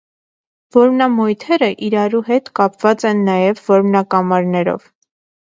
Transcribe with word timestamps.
Որմնամոյթերը 0.77 1.69
իրարու 1.89 2.23
հետ 2.31 2.49
կապուած 2.61 3.05
են 3.13 3.21
նաեւ 3.29 3.63
որմնակամարներով։ 3.71 4.91